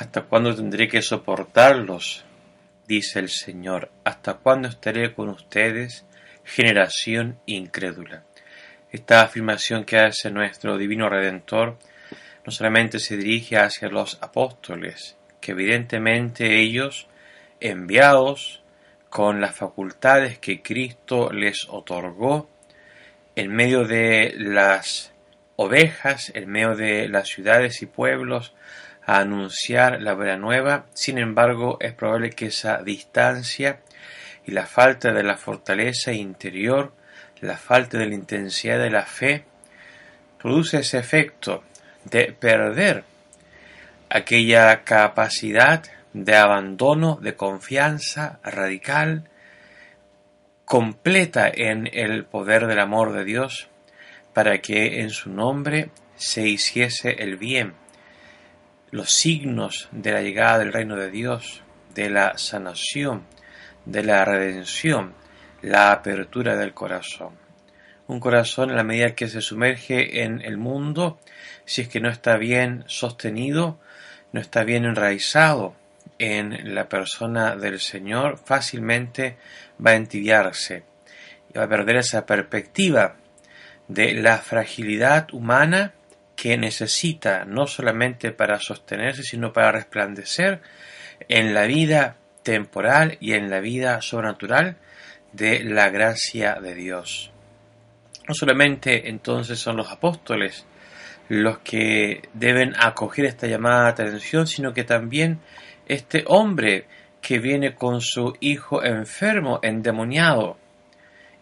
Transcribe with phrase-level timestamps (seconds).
[0.00, 2.24] ¿Hasta cuándo tendré que soportarlos?
[2.88, 3.90] dice el Señor.
[4.02, 6.06] ¿Hasta cuándo estaré con ustedes,
[6.42, 8.24] generación incrédula?
[8.90, 11.76] Esta afirmación que hace nuestro Divino Redentor
[12.46, 17.06] no solamente se dirige hacia los apóstoles, que evidentemente ellos,
[17.60, 18.62] enviados
[19.10, 22.48] con las facultades que Cristo les otorgó,
[23.36, 25.12] en medio de las
[25.56, 28.54] ovejas, en medio de las ciudades y pueblos,
[29.10, 33.80] a anunciar la buena nueva, sin embargo es probable que esa distancia
[34.46, 36.92] y la falta de la fortaleza interior,
[37.40, 39.46] la falta de la intensidad de la fe,
[40.40, 41.64] produce ese efecto
[42.04, 43.02] de perder
[44.10, 49.28] aquella capacidad de abandono, de confianza radical,
[50.64, 53.70] completa en el poder del amor de Dios,
[54.34, 57.74] para que en su nombre se hiciese el bien.
[58.90, 61.62] Los signos de la llegada del reino de Dios,
[61.94, 63.24] de la sanación,
[63.84, 65.14] de la redención,
[65.62, 67.34] la apertura del corazón.
[68.08, 71.20] Un corazón en la medida que se sumerge en el mundo,
[71.64, 73.78] si es que no está bien sostenido,
[74.32, 75.76] no está bien enraizado
[76.18, 79.36] en la persona del Señor, fácilmente
[79.84, 80.82] va a entibiarse
[81.54, 83.16] y va a perder esa perspectiva
[83.88, 85.94] de la fragilidad humana
[86.40, 90.62] que necesita no solamente para sostenerse, sino para resplandecer
[91.28, 94.78] en la vida temporal y en la vida sobrenatural
[95.34, 97.30] de la gracia de Dios.
[98.26, 100.64] No solamente entonces son los apóstoles
[101.28, 105.40] los que deben acoger esta llamada atención, sino que también
[105.88, 106.86] este hombre
[107.20, 110.56] que viene con su hijo enfermo, endemoniado,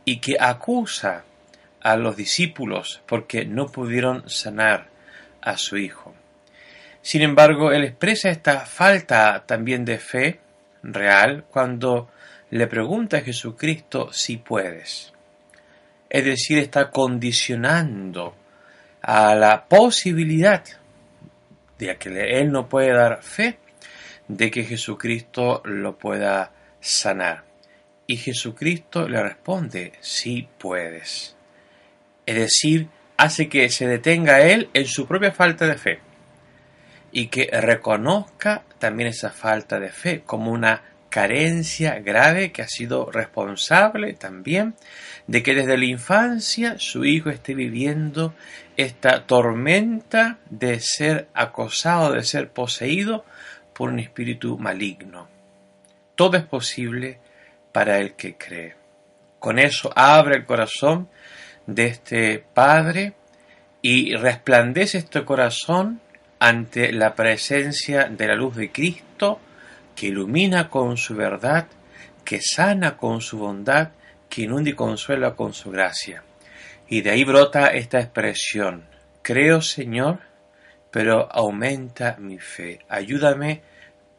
[0.04, 1.22] y que acusa
[1.92, 4.88] a los discípulos porque no pudieron sanar
[5.40, 6.14] a su hijo.
[7.02, 10.40] Sin embargo, él expresa esta falta también de fe
[10.82, 12.10] real cuando
[12.50, 15.12] le pregunta a Jesucristo si puedes
[16.08, 18.34] es decir, está condicionando
[19.02, 20.64] a la posibilidad
[21.78, 23.58] de que él no puede dar fe
[24.26, 27.44] de que Jesucristo lo pueda sanar.
[28.06, 31.36] Y Jesucristo le responde, sí puedes.
[32.28, 36.00] Es decir, hace que se detenga él en su propia falta de fe
[37.10, 43.10] y que reconozca también esa falta de fe como una carencia grave que ha sido
[43.10, 44.74] responsable también
[45.26, 48.34] de que desde la infancia su hijo esté viviendo
[48.76, 53.24] esta tormenta de ser acosado, de ser poseído
[53.72, 55.30] por un espíritu maligno.
[56.14, 57.20] Todo es posible
[57.72, 58.76] para el que cree.
[59.38, 61.08] Con eso abre el corazón
[61.68, 63.12] de este Padre
[63.82, 66.00] y resplandece este corazón
[66.40, 69.38] ante la presencia de la luz de Cristo
[69.94, 71.66] que ilumina con su verdad,
[72.24, 73.90] que sana con su bondad,
[74.30, 76.22] que inunda y consuela con su gracia.
[76.88, 78.86] Y de ahí brota esta expresión,
[79.20, 80.20] creo Señor,
[80.90, 83.60] pero aumenta mi fe, ayúdame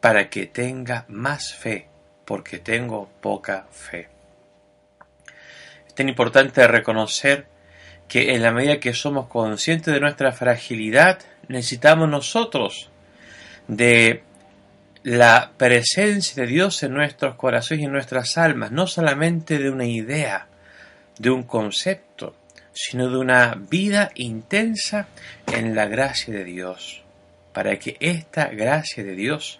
[0.00, 1.88] para que tenga más fe,
[2.24, 4.19] porque tengo poca fe.
[5.90, 7.46] Es tan importante reconocer
[8.06, 11.18] que en la medida que somos conscientes de nuestra fragilidad,
[11.48, 12.90] necesitamos nosotros
[13.66, 14.22] de
[15.02, 19.84] la presencia de Dios en nuestros corazones y en nuestras almas, no solamente de una
[19.84, 20.46] idea,
[21.18, 22.36] de un concepto,
[22.72, 25.08] sino de una vida intensa
[25.52, 27.02] en la gracia de Dios,
[27.52, 29.58] para que esta gracia de Dios,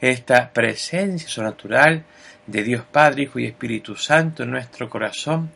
[0.00, 2.04] esta presencia sobrenatural
[2.46, 5.50] de Dios Padre, Hijo y Espíritu Santo en nuestro corazón,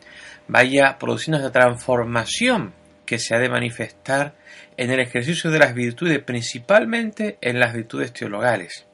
[0.47, 2.73] vaya produciendo esa transformación
[3.05, 4.33] que se ha de manifestar
[4.77, 8.85] en el ejercicio de las virtudes, principalmente en las virtudes teologales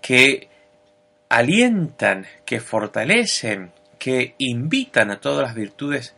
[0.00, 0.48] que
[1.30, 6.14] alientan, que fortalecen, que invitan a todas las virtudes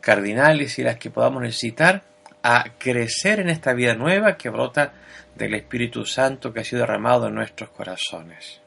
[0.00, 2.02] cardinales y las que podamos necesitar
[2.46, 4.92] a crecer en esta vida nueva que brota
[5.34, 8.60] del Espíritu Santo que ha sido derramado en nuestros corazones.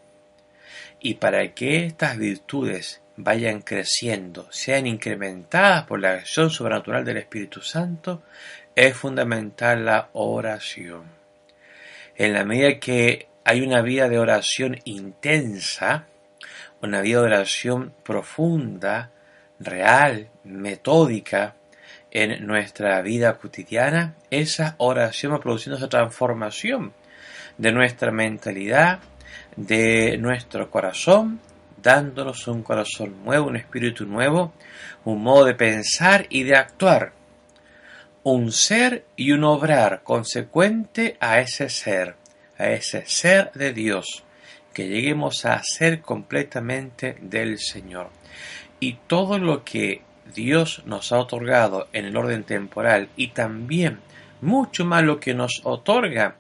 [1.00, 7.62] Y para que estas virtudes vayan creciendo, sean incrementadas por la acción sobrenatural del Espíritu
[7.62, 8.24] Santo,
[8.76, 11.04] es fundamental la oración.
[12.16, 16.08] En la medida que hay una vida de oración intensa,
[16.82, 19.12] una vida de oración profunda,
[19.60, 21.54] real, metódica
[22.24, 26.94] en nuestra vida cotidiana, esa oración va produciendo esa transformación
[27.58, 29.00] de nuestra mentalidad,
[29.56, 31.40] de nuestro corazón,
[31.82, 34.54] dándonos un corazón nuevo, un espíritu nuevo,
[35.06, 37.14] un modo de pensar y de actuar,
[38.24, 42.16] un ser y un obrar consecuente a ese ser
[42.58, 44.24] a ese ser de Dios,
[44.74, 48.10] que lleguemos a ser completamente del Señor.
[48.80, 50.02] Y todo lo que
[50.34, 54.00] Dios nos ha otorgado en el orden temporal y también
[54.42, 56.36] mucho más lo que nos otorga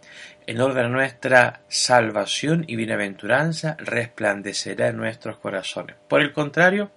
[0.45, 5.95] en orden a nuestra salvación y bienaventuranza resplandecerá en nuestros corazones.
[6.07, 6.89] Por el contrario,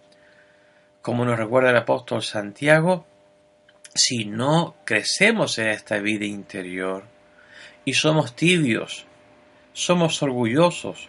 [1.02, 3.06] como nos recuerda el apóstol Santiago,
[3.94, 7.04] si no crecemos en esta vida interior
[7.84, 9.06] y somos tibios,
[9.72, 11.08] somos orgullosos,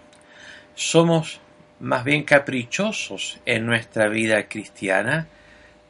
[0.74, 1.42] somos
[1.80, 5.28] más bien caprichosos en nuestra vida cristiana,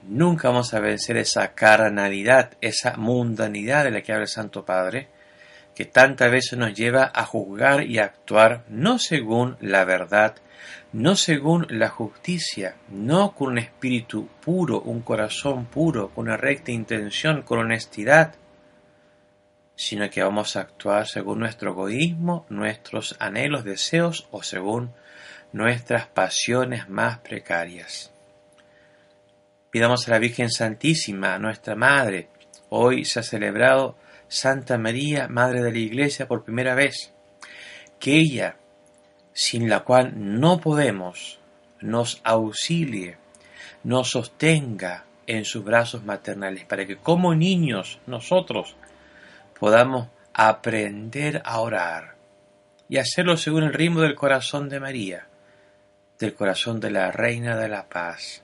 [0.04, 5.08] nunca vamos a vencer esa carnalidad, esa mundanidad de la que habla el Santo Padre,
[5.76, 10.36] que tantas veces nos lleva a juzgar y a actuar no según la verdad,
[10.94, 16.72] no según la justicia, no con un espíritu puro, un corazón puro, con una recta
[16.72, 18.36] intención, con honestidad,
[19.76, 24.92] sino que vamos a actuar según nuestro egoísmo, nuestros anhelos, deseos o según
[25.54, 28.12] nuestras pasiones más precarias.
[29.72, 32.28] Pidamos a la Virgen Santísima, nuestra Madre.
[32.68, 33.96] Hoy se ha celebrado
[34.28, 37.14] Santa María, Madre de la Iglesia, por primera vez.
[37.98, 38.58] Que ella,
[39.32, 41.40] sin la cual no podemos,
[41.80, 43.16] nos auxilie,
[43.86, 48.76] nos sostenga en sus brazos maternales, para que como niños nosotros
[49.58, 52.16] podamos aprender a orar
[52.90, 55.30] y hacerlo según el ritmo del corazón de María,
[56.20, 58.44] del corazón de la Reina de la Paz.